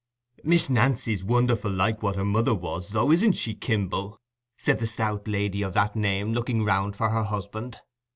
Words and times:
"Miss 0.43 0.67
Nancy's 0.67 1.23
wonderful 1.23 1.69
like 1.71 2.01
what 2.01 2.15
her 2.15 2.25
mother 2.25 2.55
was, 2.55 2.89
though; 2.89 3.11
isn't 3.11 3.33
she, 3.33 3.53
Kimble?" 3.53 4.19
said 4.57 4.79
the 4.79 4.87
stout 4.87 5.27
lady 5.27 5.61
of 5.61 5.73
that 5.73 5.95
name, 5.95 6.33
looking 6.33 6.65
round 6.65 6.95
for 6.95 7.09
her 7.11 7.25
husband. 7.25 7.77